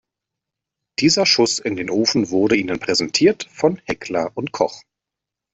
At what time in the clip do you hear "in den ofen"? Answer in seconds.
1.59-2.31